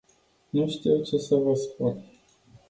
[0.51, 2.03] Nu știu ce să vă spun.